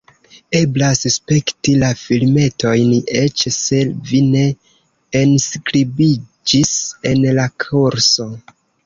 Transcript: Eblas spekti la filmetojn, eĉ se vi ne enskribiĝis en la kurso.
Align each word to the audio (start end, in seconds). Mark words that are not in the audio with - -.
Eblas 0.59 0.99
spekti 1.15 1.73
la 1.83 1.89
filmetojn, 1.99 2.95
eĉ 3.19 3.43
se 3.57 3.81
vi 4.13 4.21
ne 4.29 4.41
enskribiĝis 5.21 6.73
en 7.11 7.23
la 7.43 7.47
kurso. 7.67 8.27